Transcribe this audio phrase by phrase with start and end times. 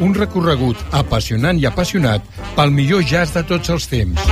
[0.00, 2.24] Un recorregut apassionant i apassionat
[2.56, 4.30] pel millor jazz de tots els temps.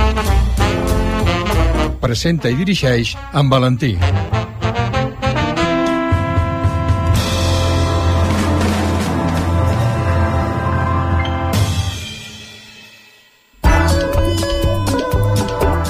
[2.01, 3.93] Presenta i dirigeix en Valentí.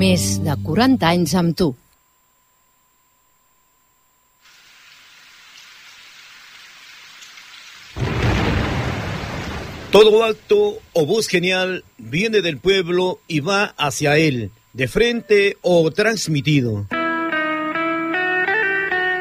[0.00, 1.50] més de 40 anys amb.
[9.90, 15.90] Todo acto o voz genial viene del pueblo y va hacia él, de frente o
[15.90, 16.86] transmitido.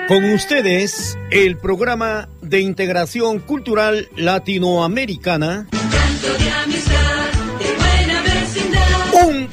[0.08, 5.68] Con ustedes, el programa de integración cultural latinoamericana.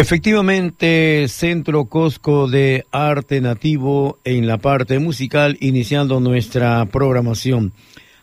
[0.00, 7.72] Efectivamente, Centro Cosco de Arte Nativo en la parte musical, iniciando nuestra programación.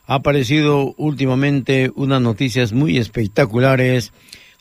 [0.07, 4.13] Ha aparecido últimamente unas noticias muy espectaculares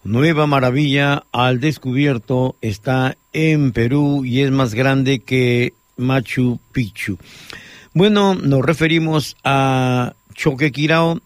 [0.02, 7.18] nueva maravilla al descubierto está en Perú y es más grande que Machu Picchu.
[7.92, 11.20] Bueno, nos referimos a Choquequirao,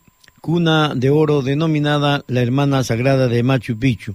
[0.48, 4.14] cuna de oro denominada la hermana sagrada de Machu Picchu.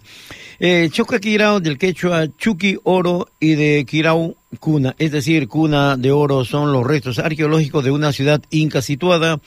[0.60, 6.44] Eh, Choquequirao del quechua Chuqui Oro y de Quirao cuna, es decir, cuna de oro
[6.44, 9.42] son los restos arqueológicos de una ciudad inca situada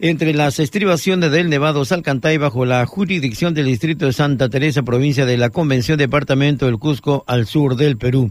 [0.00, 5.26] entre las estribaciones del Nevado Salcantay bajo la jurisdicción del distrito de Santa Teresa, provincia
[5.26, 8.30] de la Convención Departamento del Cusco, al sur del Perú.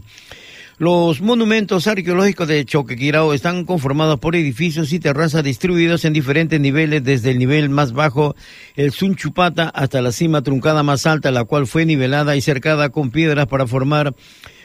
[0.78, 7.02] Los monumentos arqueológicos de Choquequirao están conformados por edificios y terrazas distribuidos en diferentes niveles,
[7.02, 8.36] desde el nivel más bajo,
[8.74, 13.10] el Sunchupata, hasta la cima truncada más alta, la cual fue nivelada y cercada con
[13.10, 14.14] piedras para formar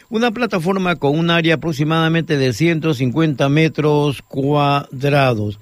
[0.09, 5.59] una plataforma con un área aproximadamente de 150 metros cuadrados.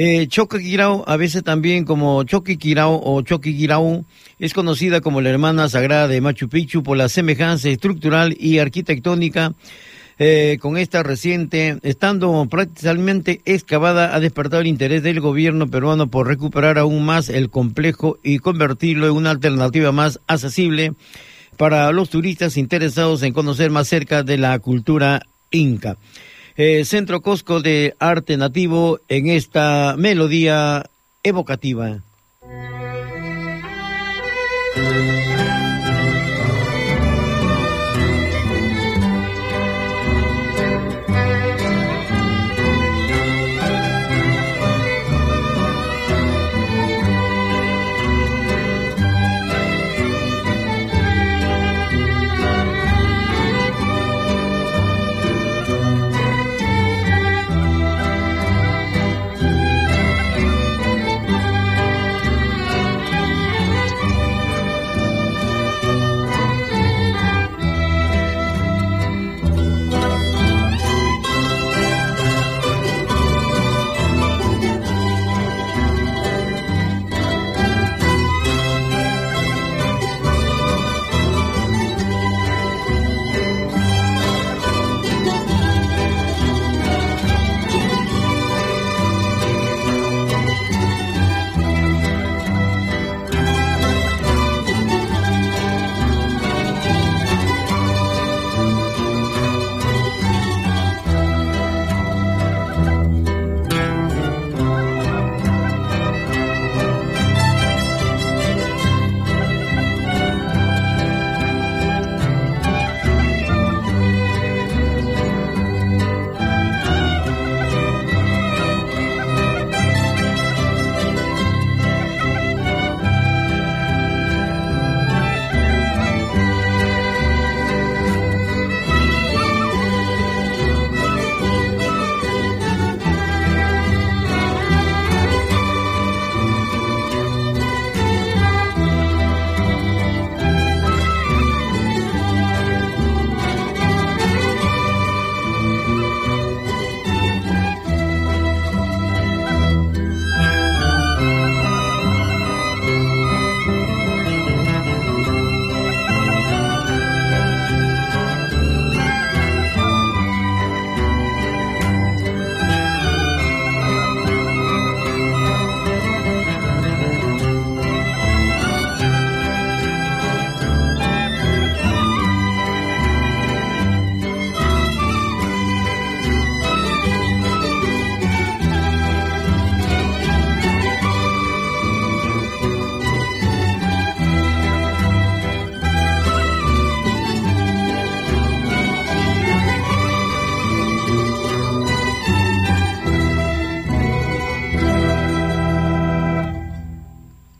[0.00, 4.04] Eh, Choquequirao, a veces también como Choquequirao o Choquequirao,
[4.38, 9.54] es conocida como la hermana sagrada de Machu Picchu por la semejanza estructural y arquitectónica
[10.20, 16.28] eh, con esta reciente, estando prácticamente excavada, ha despertado el interés del gobierno peruano por
[16.28, 20.92] recuperar aún más el complejo y convertirlo en una alternativa más accesible
[21.56, 25.96] para los turistas interesados en conocer más cerca de la cultura inca.
[26.60, 30.90] Eh, Centro Cosco de Arte Nativo en esta melodía
[31.22, 32.00] evocativa.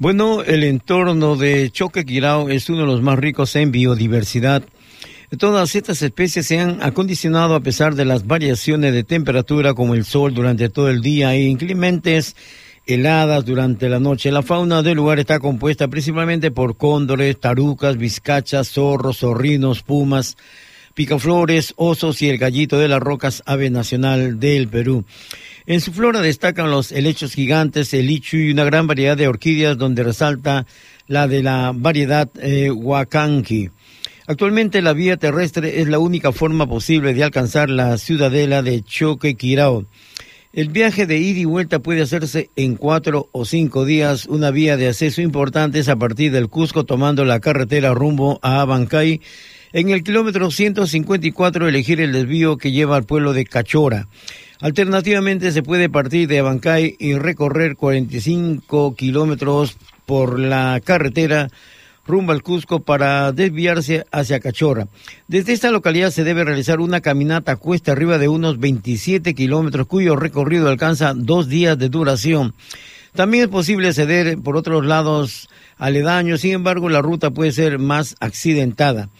[0.08, 4.62] Bueno, el entorno de Choquequirao es uno de los más ricos en biodiversidad.
[5.38, 10.06] Todas estas especies se han acondicionado a pesar de las variaciones de temperatura como el
[10.06, 12.36] sol durante todo el día e inclementes
[12.86, 14.32] heladas durante la noche.
[14.32, 20.38] La fauna del lugar está compuesta principalmente por cóndores, tarucas, vizcachas, zorros, zorrinos, pumas,
[20.98, 25.04] picaflores, osos y el gallito de las rocas, ave nacional del Perú.
[25.64, 29.78] En su flora destacan los helechos gigantes, el lichu y una gran variedad de orquídeas
[29.78, 30.66] donde resalta
[31.06, 33.70] la de la variedad eh, huacanqui.
[34.26, 39.86] Actualmente la vía terrestre es la única forma posible de alcanzar la ciudadela de Choquequirao.
[40.52, 44.26] El viaje de ida y vuelta puede hacerse en cuatro o cinco días.
[44.26, 48.62] Una vía de acceso importante es a partir del Cusco tomando la carretera rumbo a
[48.62, 49.20] Abancay.
[49.72, 54.08] En el kilómetro 154 elegir el desvío que lleva al pueblo de Cachora.
[54.60, 61.50] Alternativamente se puede partir de Abancay y recorrer 45 kilómetros por la carretera
[62.06, 64.88] rumbo al Cusco para desviarse hacia Cachorra.
[65.26, 70.16] Desde esta localidad se debe realizar una caminata cuesta arriba de unos 27 kilómetros cuyo
[70.16, 72.54] recorrido alcanza dos días de duración.
[73.14, 78.16] También es posible ceder por otros lados aledaños, sin embargo la ruta puede ser más
[78.20, 79.10] accidentada.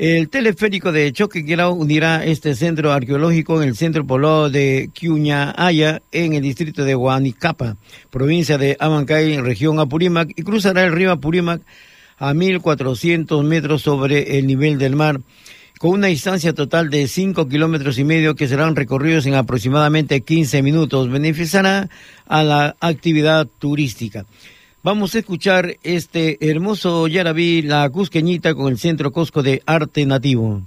[0.00, 6.32] El teleférico de Choquequirao unirá este centro arqueológico en el centro poblado de Quiuñaaya, en
[6.32, 7.76] el distrito de Huanicapa,
[8.08, 11.60] provincia de Abancay, región Apurímac, y cruzará el río Apurímac
[12.16, 15.20] a 1.400 metros sobre el nivel del mar,
[15.78, 20.62] con una distancia total de 5 kilómetros y medio que serán recorridos en aproximadamente 15
[20.62, 21.10] minutos.
[21.10, 21.90] Beneficiará
[22.26, 24.24] a la actividad turística.
[24.82, 30.62] Vamos a escuchar este hermoso Yarabí, la Cusqueñita, con el Centro Cosco de Arte Nativo.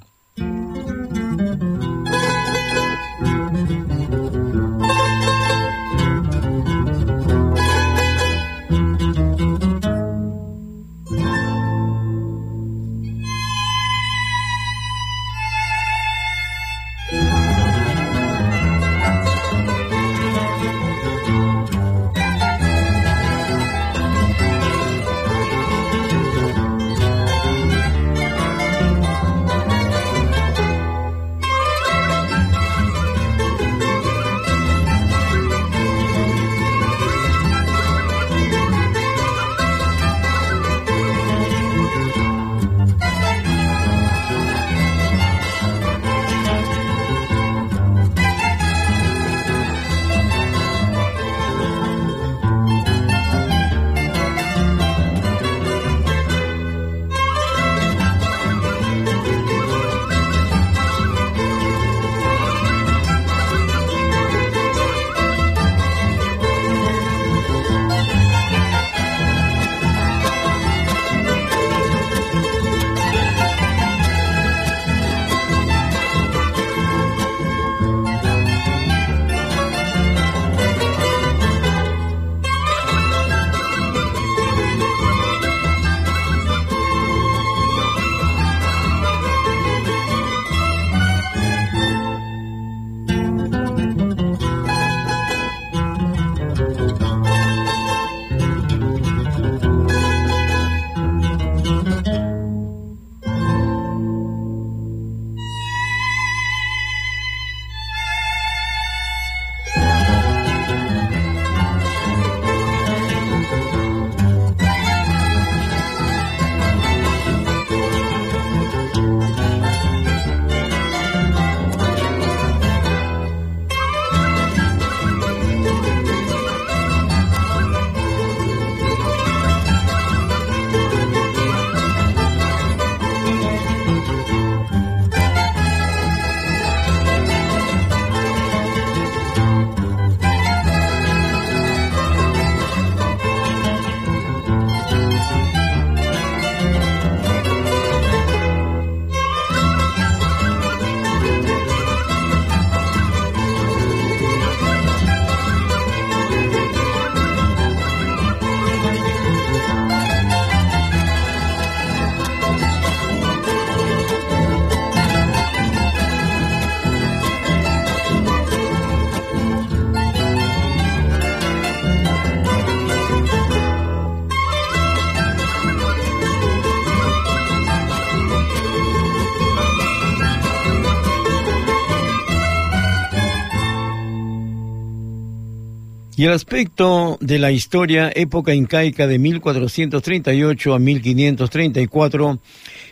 [186.23, 192.39] Y el aspecto de la historia, época incaica de 1438 a 1534,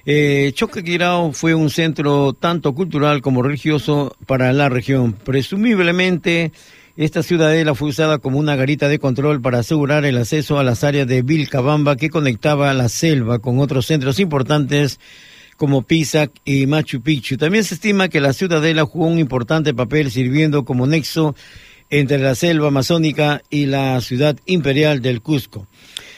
[0.05, 5.13] eh, Choquequirao fue un centro tanto cultural como religioso para la región.
[5.13, 6.51] Presumiblemente,
[6.97, 10.83] esta ciudadela fue usada como una garita de control para asegurar el acceso a las
[10.83, 14.99] áreas de Vilcabamba que conectaba la selva con otros centros importantes
[15.55, 17.37] como Pisac y Machu Picchu.
[17.37, 21.33] También se estima que la ciudadela jugó un importante papel sirviendo como nexo
[21.91, 25.67] entre la selva amazónica y la ciudad imperial del Cusco.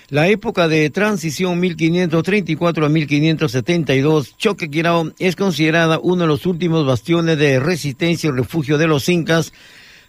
[0.10, 7.38] La época de transición 1534 a 1572, Choquequirao es considerada uno de los últimos bastiones
[7.40, 9.52] de resistencia y refugio de los incas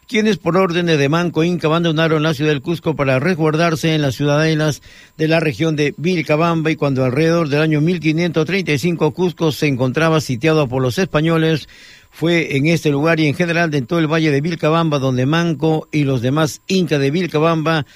[0.06, 4.16] quienes por órdenes de Manco Inca abandonaron la ciudad del Cusco para resguardarse en las
[4.16, 4.83] ciudadelas
[5.16, 10.68] de la región de Vilcabamba y cuando alrededor del año 1535 Cusco se encontraba sitiado
[10.68, 11.68] por los españoles,
[12.14, 15.88] fue en este lugar y en general de todo el valle de Vilcabamba donde Manco
[15.90, 17.87] y los demás incas de Vilcabamba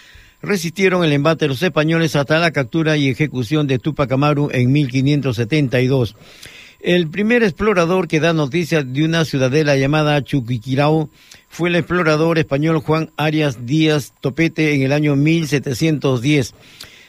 [0.43, 4.73] resistieron el embate de los españoles hasta la captura y ejecución de Tupac Amaru en
[4.73, 6.17] 1572.
[6.81, 11.11] El primer explorador que da noticia de una ciudadela llamada Chuquiquirao
[11.49, 16.55] fue el explorador español Juan Arias Díaz Topete en el año 1710.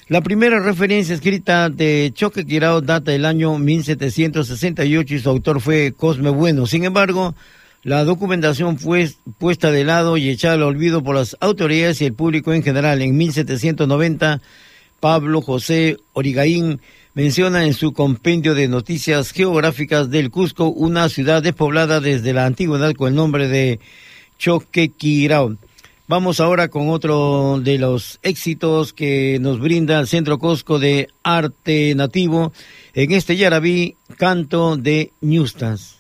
[0.09, 6.31] La primera referencia escrita de Choquequirao data del año 1768 y su autor fue Cosme
[6.31, 6.65] Bueno.
[6.65, 7.35] Sin embargo,
[7.83, 12.15] la documentación fue puesta de lado y echada al olvido por las autoridades y el
[12.15, 13.03] público en general.
[13.03, 14.41] En 1790,
[14.99, 16.81] Pablo José Origaín
[17.13, 22.95] menciona en su compendio de noticias geográficas del Cusco una ciudad despoblada desde la antigüedad
[22.95, 23.79] con el nombre de
[24.39, 25.55] Choquequirao.
[26.09, 31.93] Vamos ahora con otro de los éxitos que nos brinda el Centro Cusco de Arte
[31.93, 32.51] Nativo
[32.95, 35.99] en este Yarabí, canto de Ñustas.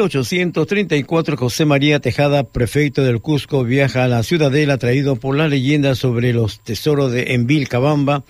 [0.00, 5.94] 1834, José María Tejada, prefecto del Cusco, viaja a la ciudadela traído por la leyenda
[5.94, 8.24] sobre los tesoros de Envilcabamba.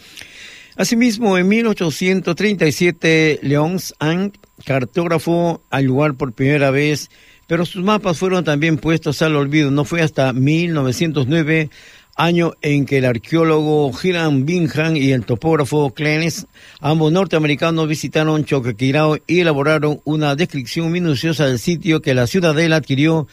[0.75, 4.33] Asimismo, en 1837, León Ang,
[4.65, 7.09] cartógrafo, al lugar por primera vez,
[7.47, 9.71] pero sus mapas fueron también puestos al olvido.
[9.71, 11.71] No fue hasta 1909
[12.16, 16.46] año en que el arqueólogo Hiram Bingham y el topógrafo Clenes,
[16.81, 23.27] ambos norteamericanos, visitaron Choquequirao y elaboraron una descripción minuciosa del sitio que la ciudadela adquirió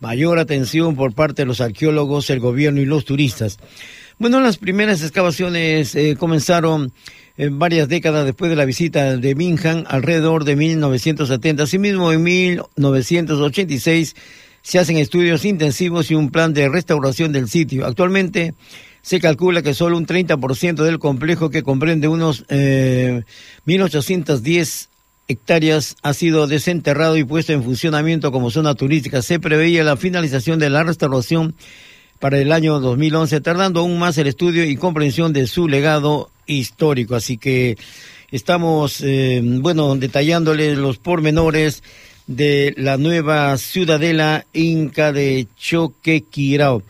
[0.00, 3.58] mayor atención por parte de los arqueólogos, el gobierno y los turistas.
[4.18, 6.92] Bueno, las primeras excavaciones eh, comenzaron
[7.36, 11.64] eh, varias décadas después de la visita de Bingham, alrededor de 1970.
[11.64, 14.14] Asimismo, en 1986
[14.64, 17.86] se hacen estudios intensivos y un plan de restauración del sitio.
[17.86, 18.54] Actualmente
[19.02, 23.24] se calcula que solo un 30% del complejo, que comprende unos eh,
[23.66, 24.88] 1.810
[25.28, 29.20] hectáreas, ha sido desenterrado y puesto en funcionamiento como zona turística.
[29.20, 31.54] Se preveía la finalización de la restauración
[32.18, 37.16] para el año 2011, tardando aún más el estudio y comprensión de su legado histórico.
[37.16, 37.76] Así que
[38.30, 41.82] estamos, eh, bueno, detallándole los pormenores
[42.26, 46.82] de la nueva ciudadela inca de Choquequirao.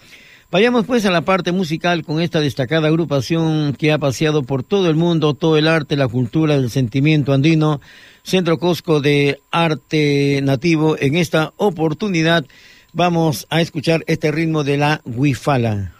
[0.50, 4.88] Vayamos pues a la parte musical con esta destacada agrupación que ha paseado por todo
[4.88, 7.80] el mundo, todo el arte, la cultura, el sentimiento andino,
[8.22, 10.96] Centro Cosco de Arte Nativo.
[10.96, 12.44] En esta oportunidad
[12.92, 15.93] vamos a escuchar este ritmo de la Huifala.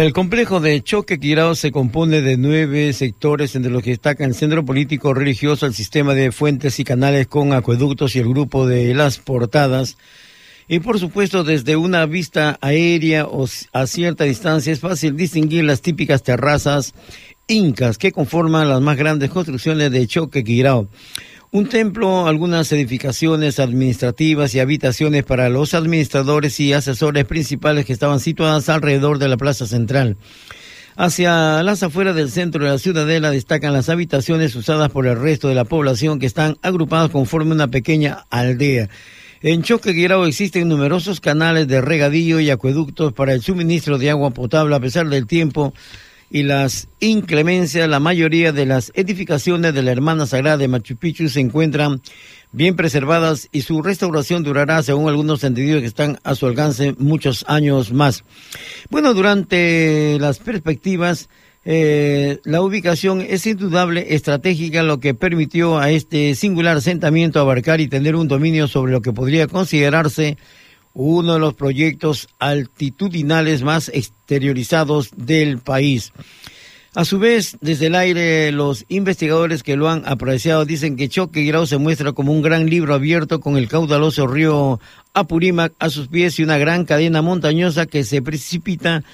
[0.00, 4.34] El complejo de Choque Quirao se compone de nueve sectores, entre los que destacan el
[4.34, 8.94] centro político religioso, el sistema de fuentes y canales con acueductos y el grupo de
[8.94, 9.98] las portadas.
[10.68, 15.82] Y por supuesto, desde una vista aérea o a cierta distancia es fácil distinguir las
[15.82, 16.94] típicas terrazas
[17.46, 20.88] incas que conforman las más grandes construcciones de Choque Quirao
[21.52, 28.20] un templo, algunas edificaciones administrativas y habitaciones para los administradores y asesores principales que estaban
[28.20, 30.16] situadas alrededor de la plaza central.
[30.96, 35.48] Hacia las afueras del centro de la ciudadela destacan las habitaciones usadas por el resto
[35.48, 38.88] de la población que están agrupadas conforme una pequeña aldea.
[39.42, 44.76] En Choqueguirao existen numerosos canales de regadío y acueductos para el suministro de agua potable
[44.76, 45.72] a pesar del tiempo
[46.30, 51.28] y las inclemencias, la mayoría de las edificaciones de la Hermana Sagrada de Machu Picchu
[51.28, 52.00] se encuentran
[52.52, 57.44] bien preservadas y su restauración durará, según algunos entendidos que están a su alcance, muchos
[57.48, 58.22] años más.
[58.90, 61.28] Bueno, durante las perspectivas,
[61.64, 67.88] eh, la ubicación es indudable estratégica, lo que permitió a este singular asentamiento abarcar y
[67.88, 70.38] tener un dominio sobre lo que podría considerarse
[70.94, 76.12] uno de los proyectos altitudinales más exteriorizados del país.
[76.92, 81.44] A su vez, desde el aire, los investigadores que lo han apreciado dicen que Choque
[81.44, 84.80] Grau se muestra como un gran libro abierto con el caudaloso río
[85.14, 89.04] Apurímac a sus pies y una gran cadena montañosa que se precipita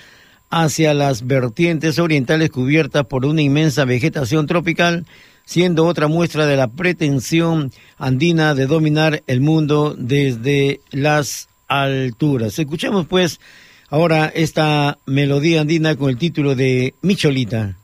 [0.49, 5.05] hacia las vertientes orientales cubiertas por una inmensa vegetación tropical,
[5.45, 12.59] siendo otra muestra de la pretensión andina de dominar el mundo desde las alturas.
[12.59, 13.41] Escuchemos pues
[13.89, 17.77] ahora esta melodía andina con el título de Micholita.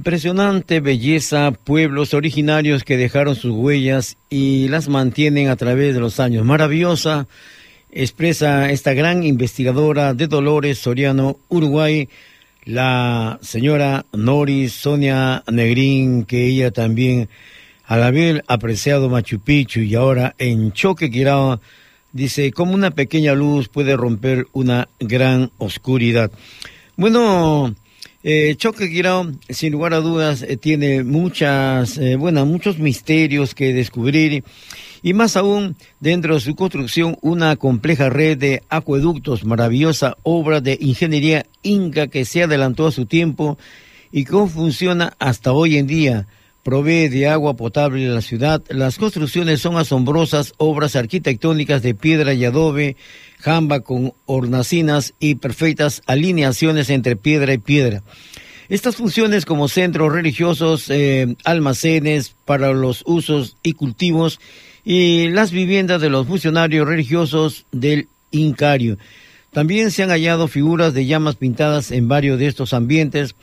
[0.00, 6.20] Impresionante belleza, pueblos originarios que dejaron sus huellas y las mantienen a través de los
[6.20, 6.46] años.
[6.46, 7.28] Maravillosa,
[7.90, 12.08] expresa esta gran investigadora de Dolores Soriano, Uruguay,
[12.64, 17.28] la señora Noris Sonia Negrín, que ella también,
[17.84, 21.60] al haber apreciado Machu Picchu y ahora en Choque Quirao,
[22.12, 26.30] dice, como una pequeña luz puede romper una gran oscuridad.
[26.96, 27.74] Bueno,
[28.22, 33.72] eh, Choque Guirao, sin lugar a dudas, eh, tiene muchas, eh, bueno, muchos misterios que
[33.72, 34.44] descubrir
[35.02, 40.76] y más aún dentro de su construcción una compleja red de acueductos, maravillosa obra de
[40.80, 43.56] ingeniería inca que se adelantó a su tiempo
[44.12, 46.26] y cómo funciona hasta hoy en día.
[46.62, 48.62] Provee de agua potable a la ciudad.
[48.68, 52.96] Las construcciones son asombrosas obras arquitectónicas de piedra y adobe
[53.40, 58.02] jamba con hornacinas y perfectas alineaciones entre piedra y piedra.
[58.68, 64.38] Estas funciones como centros religiosos, eh, almacenes para los usos y cultivos
[64.84, 68.96] y las viviendas de los funcionarios religiosos del Incario.
[69.52, 73.34] También se han hallado figuras de llamas pintadas en varios de estos ambientes.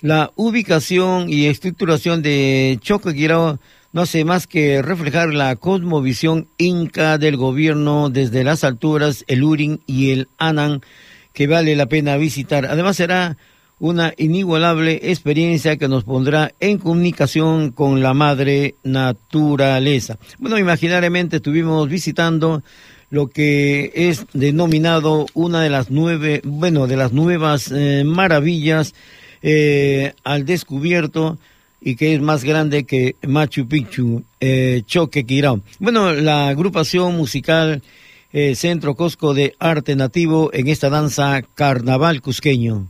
[0.00, 3.58] La ubicación y estructuración de Choquequirao
[3.92, 9.80] no hace más que reflejar la cosmovisión inca del gobierno desde las alturas, el Urin
[9.86, 10.82] y el Anan,
[11.32, 12.66] que vale la pena visitar.
[12.66, 13.36] Además será
[13.80, 20.18] una inigualable experiencia que nos pondrá en comunicación con la madre naturaleza.
[20.38, 22.62] Bueno, imaginariamente estuvimos visitando
[23.10, 28.94] lo que es denominado una de las nueve, bueno, de las nuevas eh, maravillas
[29.40, 31.38] eh, al descubierto
[31.80, 35.60] y que es más grande que Machu Picchu, eh, Choque Quirao.
[35.78, 37.82] Bueno, la agrupación musical
[38.32, 42.88] eh, Centro Cosco de Arte Nativo en esta danza carnaval cusqueño.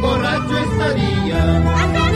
[0.00, 2.07] Borracho estaría.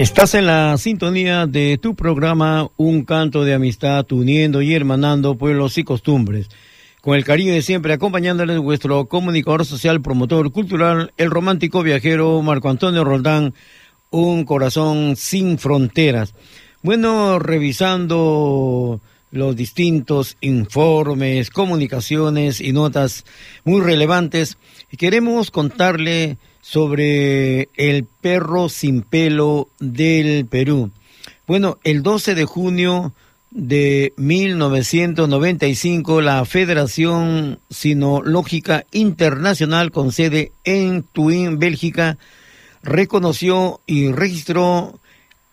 [0.00, 5.76] Estás en la sintonía de tu programa Un canto de amistad, uniendo y hermanando pueblos
[5.76, 6.48] y costumbres.
[7.02, 12.70] Con el cariño de siempre, acompañándoles vuestro comunicador social, promotor cultural, el romántico viajero Marco
[12.70, 13.52] Antonio Roldán,
[14.10, 16.34] un corazón sin fronteras.
[16.82, 18.98] Bueno, revisando
[19.32, 23.24] los distintos informes, comunicaciones y notas
[23.64, 24.56] muy relevantes,
[24.96, 30.92] queremos contarle sobre el perro sin pelo del Perú.
[31.46, 33.14] Bueno, el 12 de junio
[33.50, 42.18] de 1995, la Federación Sinológica Internacional con sede en Tuín, Bélgica,
[42.82, 45.00] reconoció y registró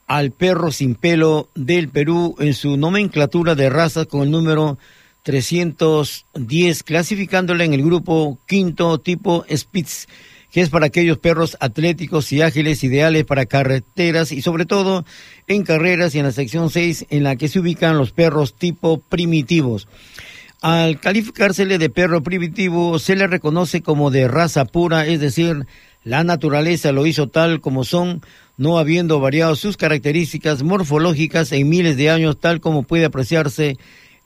[0.09, 4.79] al perro sin pelo del Perú en su nomenclatura de razas con el número
[5.21, 10.07] 310, clasificándola en el grupo quinto tipo Spitz
[10.51, 15.05] que es para aquellos perros atléticos y ágiles ideales para carreteras y sobre todo
[15.47, 18.97] en carreras y en la sección 6 en la que se ubican los perros tipo
[18.97, 19.87] primitivos.
[20.61, 25.67] Al calificársele de perro primitivo se le reconoce como de raza pura, es decir,
[26.03, 28.21] la naturaleza lo hizo tal como son,
[28.59, 33.77] no habiendo variado sus características morfológicas en miles de años, tal como puede apreciarse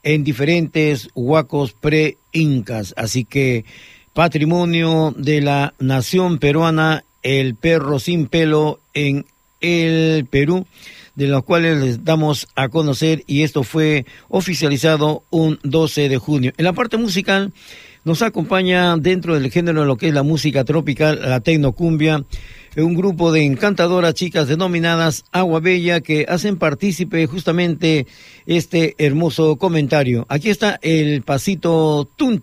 [0.02, 2.94] en diferentes huacos pre-incas.
[2.96, 3.64] Así que
[4.12, 9.24] patrimonio de la nación peruana, el perro sin pelo en
[9.60, 10.66] el Perú,
[11.14, 16.52] de los cuales les damos a conocer y esto fue oficializado un 12 de junio.
[16.56, 17.52] En la parte musical
[18.02, 22.24] nos acompaña dentro del género de lo que es la música tropical, la tecnocumbia,
[22.82, 28.06] un grupo de encantadoras chicas denominadas Agua Bella que hacen partícipe justamente
[28.46, 30.26] este hermoso comentario.
[30.28, 32.40] Aquí está el pasito Tun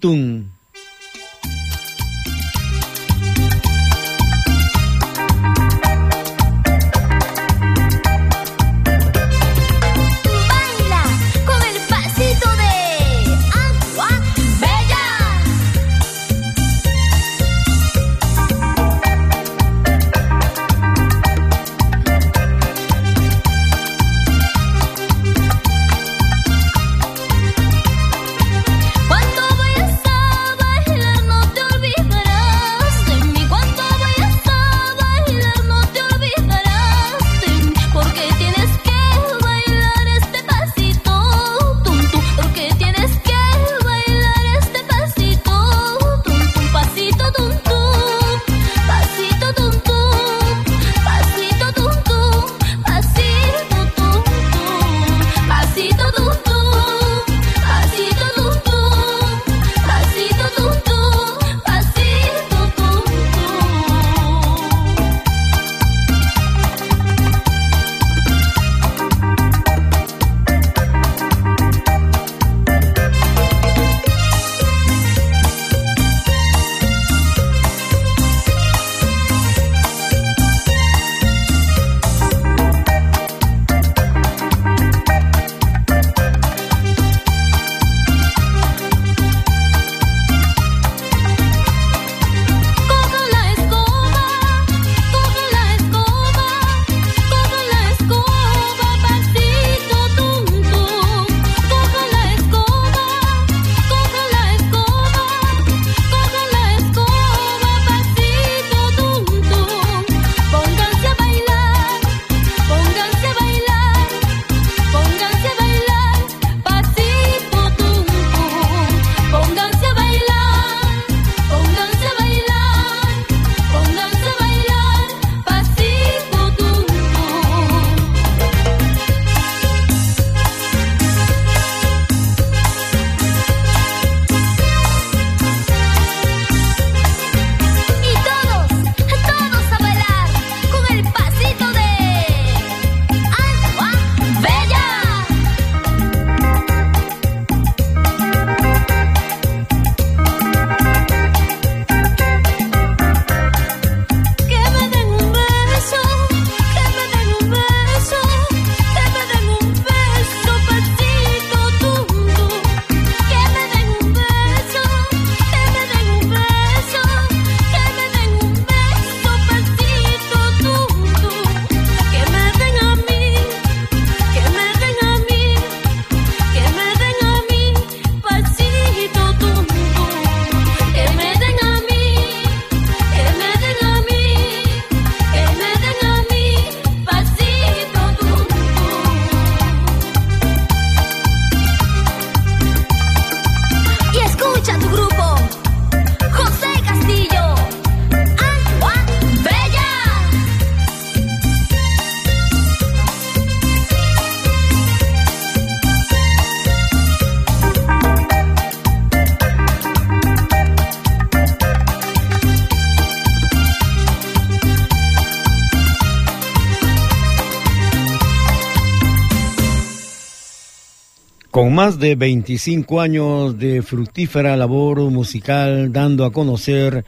[221.52, 227.04] Con más de 25 años de fructífera labor musical, dando a conocer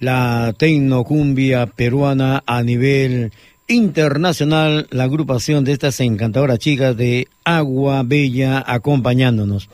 [0.00, 3.32] la tecnocumbia peruana a nivel
[3.68, 9.70] internacional, la agrupación de estas encantadoras chicas de Agua Bella acompañándonos.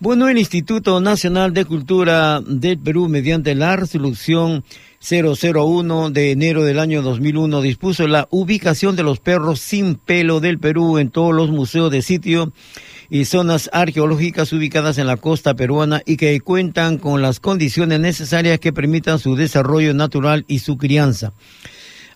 [0.00, 4.64] Bueno, el Instituto Nacional de Cultura del Perú, mediante la resolución
[4.98, 10.58] 001 de enero del año 2001, dispuso la ubicación de los perros sin pelo del
[10.58, 12.50] Perú en todos los museos de sitio
[13.12, 18.58] y zonas arqueológicas ubicadas en la costa peruana y que cuentan con las condiciones necesarias
[18.58, 21.34] que permitan su desarrollo natural y su crianza.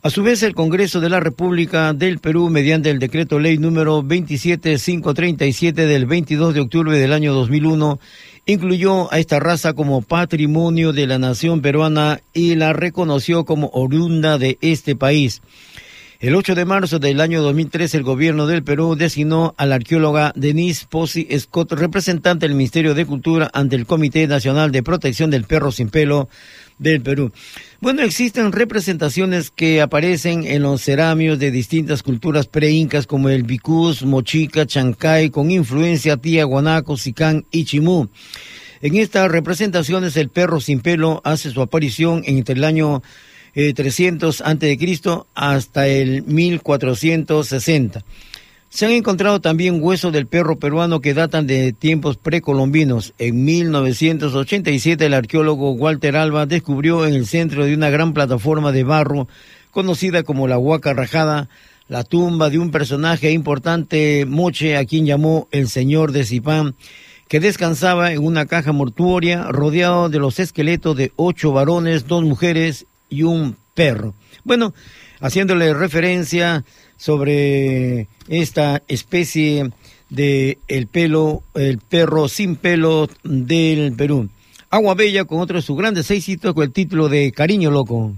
[0.01, 4.01] A su vez, el Congreso de la República del Perú, mediante el decreto ley número
[4.01, 8.01] 27537 del 22 de octubre del año 2001,
[8.47, 14.39] incluyó a esta raza como patrimonio de la nación peruana y la reconoció como oriunda
[14.39, 15.43] de este país.
[16.19, 20.33] El 8 de marzo del año 2003, el gobierno del Perú designó a la arqueóloga
[20.35, 25.45] Denise Posey Scott, representante del Ministerio de Cultura ante el Comité Nacional de Protección del
[25.45, 26.31] Perro Sin Pelo,
[26.79, 27.33] del Perú.
[27.83, 34.03] Bueno, existen representaciones que aparecen en los ceramios de distintas culturas pre-incas como el Bicús,
[34.03, 38.09] Mochica, Chancay, con influencia tía, Guanaco, Sicán y Chimú.
[38.81, 43.03] En estas representaciones el perro sin pelo hace su aparición entre el año
[43.57, 45.01] 300 a.C.
[45.35, 48.05] hasta el 1460.
[48.69, 53.15] Se han encontrado también huesos del perro peruano que datan de tiempos precolombinos.
[53.19, 58.85] En 1987 el arqueólogo Walter Alba descubrió en el centro de una gran plataforma de
[58.85, 59.29] barro
[59.71, 61.49] conocida como la Huaca Rajada
[61.89, 66.75] la tumba de un personaje importante, Moche, a quien llamó el señor de Zipán,
[67.29, 72.87] que descansaba en una caja mortuoria rodeado de los esqueletos de ocho varones, dos mujeres
[73.09, 74.15] y un perro.
[74.45, 74.75] Bueno,
[75.21, 76.65] haciéndole referencia
[76.97, 79.71] sobre esta especie
[80.09, 84.29] de el pelo, el perro sin pelo del Perú.
[84.71, 88.13] Agua Bella con otro de sus grandes éxitos con el título de Cariño Loco.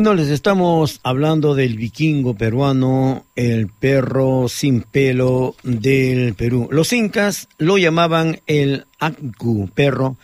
[0.00, 6.70] Bueno, les estamos hablando del vikingo peruano, el perro sin pelo del Perú.
[6.72, 10.16] Los incas lo llamaban el Akku, perro.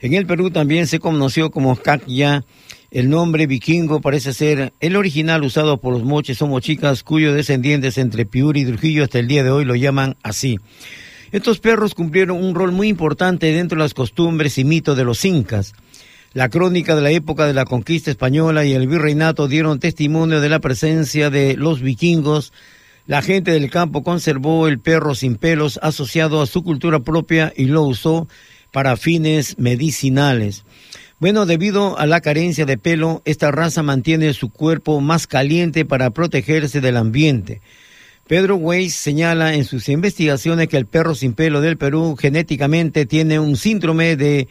[0.00, 2.44] En el Perú también se conoció como Kakya.
[2.90, 7.96] El nombre vikingo parece ser el original usado por los moches o mochicas, cuyos descendientes
[7.96, 10.60] entre Piuri y Trujillo hasta el día de hoy lo llaman así.
[11.30, 15.24] Estos perros cumplieron un rol muy importante dentro de las costumbres y mitos de los
[15.24, 15.72] incas.
[16.34, 20.48] La crónica de la época de la conquista española y el virreinato dieron testimonio de
[20.48, 22.54] la presencia de los vikingos.
[23.06, 27.66] La gente del campo conservó el perro sin pelos asociado a su cultura propia y
[27.66, 28.28] lo usó
[28.72, 30.64] para fines medicinales.
[31.18, 36.10] Bueno, debido a la carencia de pelo, esta raza mantiene su cuerpo más caliente para
[36.10, 37.60] protegerse del ambiente.
[38.26, 43.38] Pedro Weiss señala en sus investigaciones que el perro sin pelo del Perú genéticamente tiene
[43.38, 44.48] un síndrome de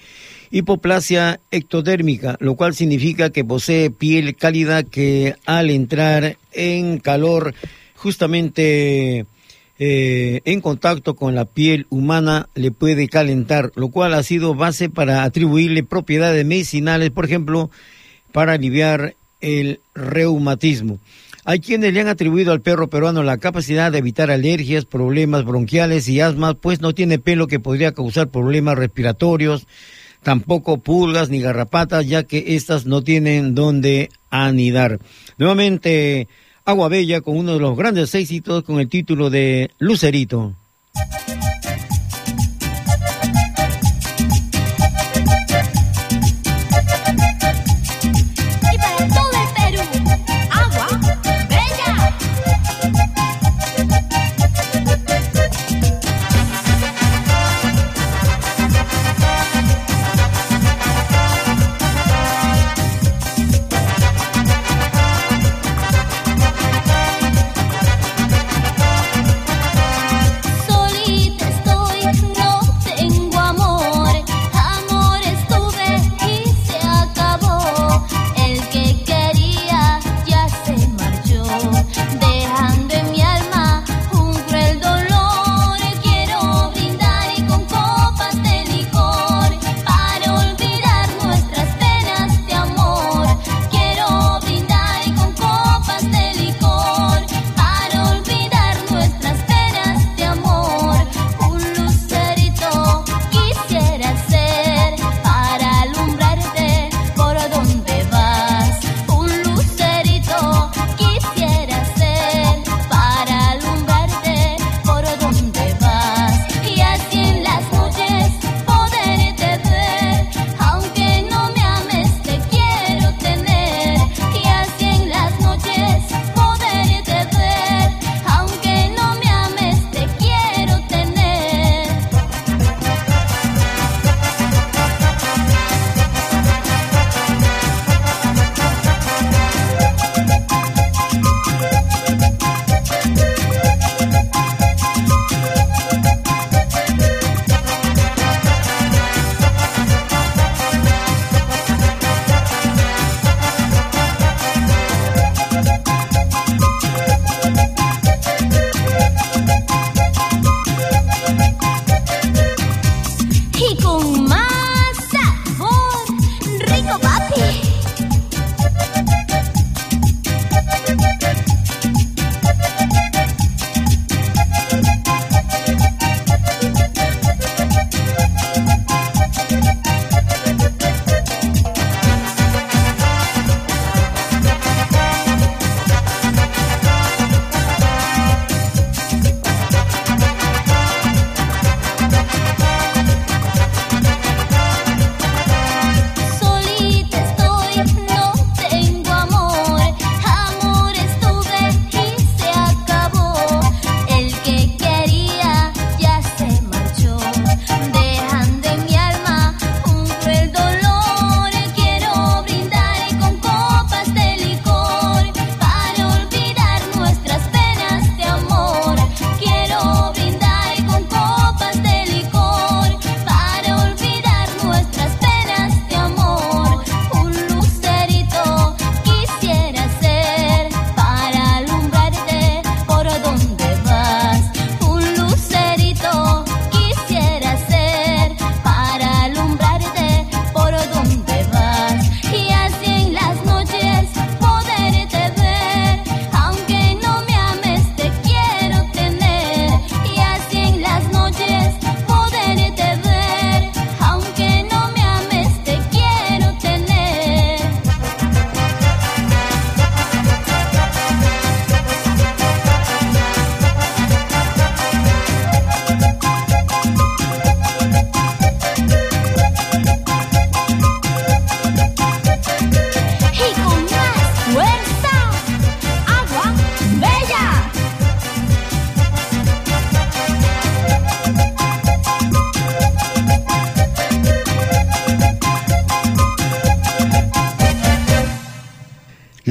[0.52, 7.54] hipoplasia ectodérmica, lo cual significa que posee piel cálida que al entrar en calor
[7.96, 9.26] justamente
[9.80, 14.90] eh, en contacto con la piel humana le puede calentar, lo cual ha sido base
[14.90, 17.72] para atribuirle propiedades medicinales, por ejemplo,
[18.32, 21.00] para aliviar el reumatismo.
[21.44, 26.08] Hay quienes le han atribuido al perro peruano la capacidad de evitar alergias, problemas bronquiales
[26.08, 29.66] y asma, pues no tiene pelo que podría causar problemas respiratorios,
[30.24, 35.00] tampoco pulgas ni garrapatas, ya que éstas no tienen dónde anidar.
[35.38, 36.28] Nuevamente,
[36.66, 40.56] Agua Bella con uno de los grandes éxitos con el título de Lucerito.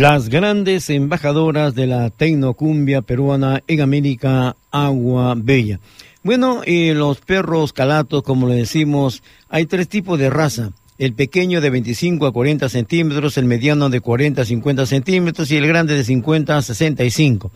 [0.00, 5.78] Las grandes embajadoras de la tecnocumbia peruana en América, Agua Bella.
[6.22, 10.70] Bueno, los perros calatos, como le decimos, hay tres tipos de raza.
[10.96, 15.58] El pequeño de 25 a 40 centímetros, el mediano de 40 a 50 centímetros y
[15.58, 17.52] el grande de 50 a 65.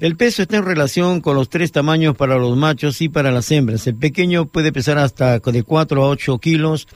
[0.00, 3.50] El peso está en relación con los tres tamaños para los machos y para las
[3.52, 3.86] hembras.
[3.86, 6.88] El pequeño puede pesar hasta de 4 a 8 kilos,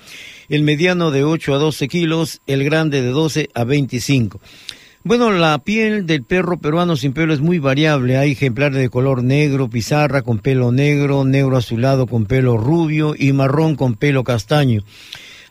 [0.48, 4.40] el mediano de 8 a 12 kilos, el grande de 12 a 25.
[5.04, 8.18] Bueno, la piel del perro peruano sin pelo es muy variable.
[8.18, 13.32] Hay ejemplares de color negro, pizarra con pelo negro, negro azulado con pelo rubio y
[13.32, 14.82] marrón con pelo castaño.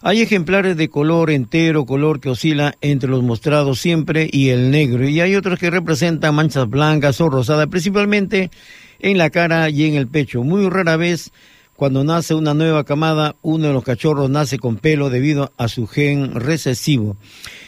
[0.01, 5.07] Hay ejemplares de color entero, color que oscila entre los mostrados siempre y el negro,
[5.07, 8.51] y hay otros que representan manchas blancas o rosadas, principalmente
[8.99, 10.43] en la cara y en el pecho.
[10.43, 11.31] Muy rara vez,
[11.77, 15.85] cuando nace una nueva camada, uno de los cachorros nace con pelo debido a su
[15.85, 17.17] gen recesivo.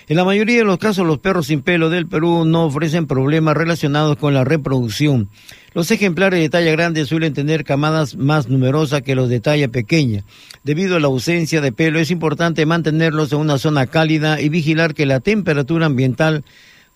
[0.08, 3.56] En la mayoría de los casos, los perros sin pelo del Perú no ofrecen problemas
[3.56, 5.30] relacionados con la reproducción.
[5.76, 10.24] Los ejemplares de talla grande suelen tener camadas más numerosas que los de talla pequeña.
[10.64, 14.96] Debido a la ausencia de pelo, es importante mantenerlos en una zona cálida y vigilar
[14.96, 16.44] que la temperatura ambiental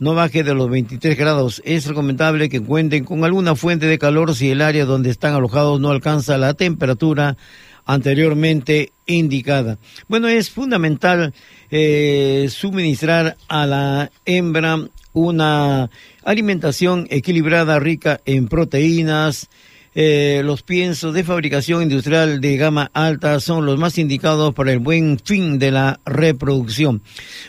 [0.04, 1.62] no baje de los 23 grados.
[1.64, 5.80] Es recomendable que cuenten con alguna fuente de calor si el área donde están alojados
[5.80, 7.38] no alcanza la temperatura
[7.86, 9.78] anteriormente indicada.
[10.10, 11.34] Bueno, es fundamental
[11.72, 15.90] eh, suministrar a la hembra una
[16.26, 19.50] alimentación equilibrada, rica en proteínas.
[19.96, 24.80] Eh, los piensos de fabricación industrial de gama alta son los más indicados para el
[24.80, 27.04] buen fin de la reproducción.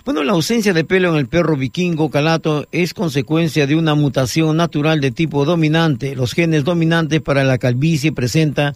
[0.05, 4.59] Bueno, la ausencia de pelo en el perro vikingo calato es consecuencia de una mutación
[4.59, 6.15] natural de tipo dominante.
[6.15, 8.75] Los genes dominantes para la calvicie presenta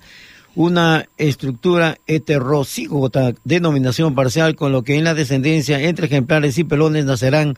[0.54, 7.04] una estructura heterocígota, denominación parcial, con lo que en la descendencia entre ejemplares y pelones
[7.04, 7.56] nacerán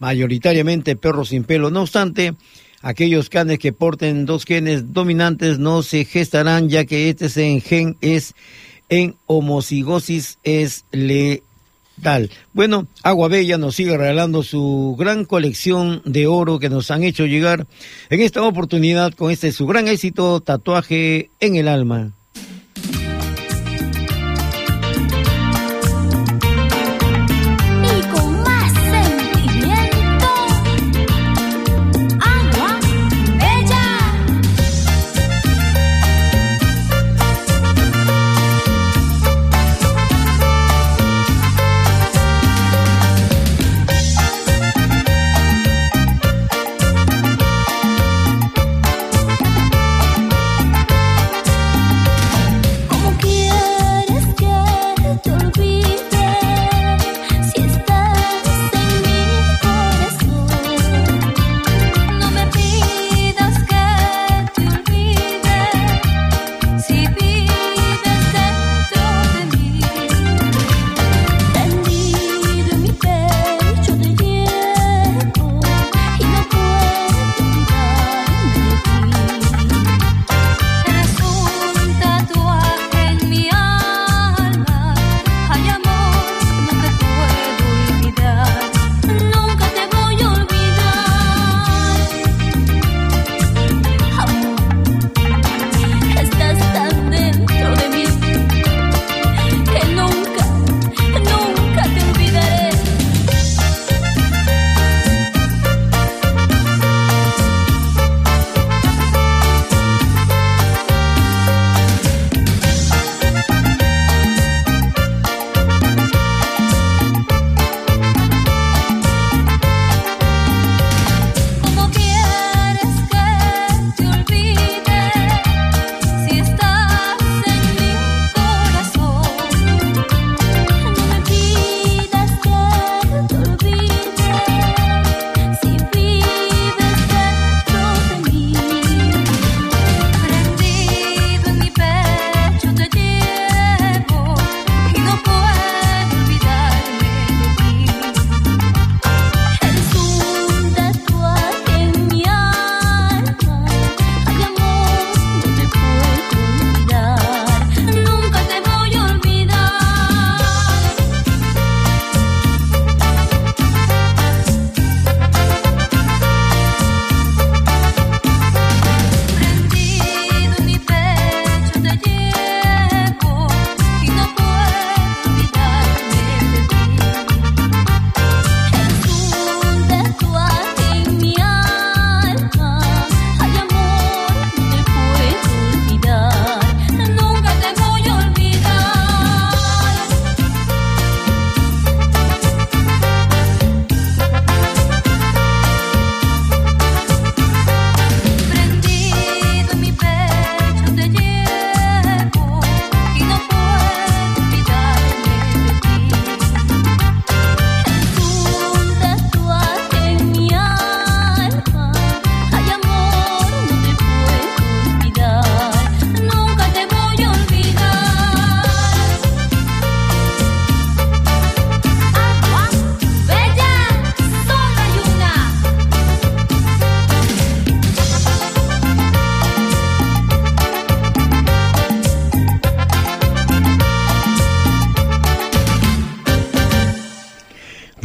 [0.00, 1.70] mayoritariamente perros sin pelo.
[1.70, 2.34] No obstante,
[2.82, 8.34] aquellos canes que porten dos genes dominantes no se gestarán, ya que este gen es
[8.88, 12.30] en homocigosis es letal.
[12.52, 17.24] Bueno, Agua Bella nos sigue regalando su gran colección de oro que nos han hecho
[17.24, 17.66] llegar
[18.10, 22.12] en esta oportunidad con este su gran éxito, tatuaje en el alma.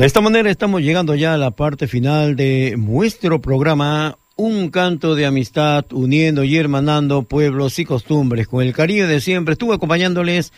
[0.08, 5.26] Esta manera estamos llegando ya a la parte final de nuestro programa Un canto de
[5.26, 8.48] amistad uniendo y hermanando pueblos y costumbres.
[8.48, 10.54] Con el cariño de siempre estuve acompañándoles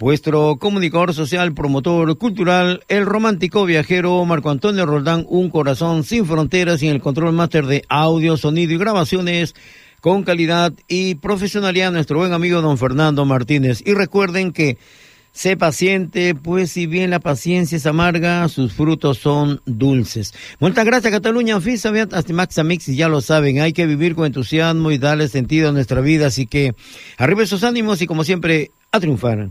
[0.00, 6.82] vuestro comunicador social, promotor cultural, el romántico viajero Marco Antonio Roldán, un corazón sin fronteras
[6.82, 9.54] y en el control máster de audio, sonido y grabaciones
[10.00, 13.80] con calidad y profesionalidad nuestro buen amigo don Fernando Martínez.
[13.86, 14.76] Y recuerden que
[15.38, 20.34] Sé paciente, pues si bien la paciencia es amarga, sus frutos son dulces.
[20.58, 21.60] Muchas gracias, Cataluña.
[21.60, 25.68] Fisa, hasta Max Mix, ya lo saben, hay que vivir con entusiasmo y darle sentido
[25.68, 26.26] a nuestra vida.
[26.26, 26.74] Así que
[27.18, 29.50] arriba esos ánimos y como siempre, a triunfar.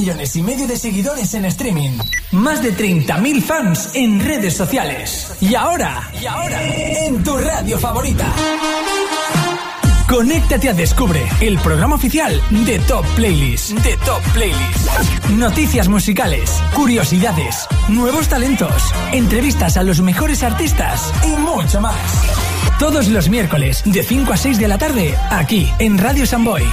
[0.00, 1.98] Millones y medio de seguidores en streaming.
[2.32, 5.34] Más de 30.000 fans en redes sociales.
[5.42, 8.24] Y ahora, y ahora, en tu radio favorita.
[10.08, 13.72] Conéctate a Descubre, el programa oficial de Top Playlist.
[13.72, 15.28] De Top Playlist.
[15.36, 18.72] Noticias musicales, curiosidades, nuevos talentos,
[19.12, 21.94] entrevistas a los mejores artistas y mucho más.
[22.78, 26.64] Todos los miércoles, de 5 a 6 de la tarde, aquí en Radio Samboy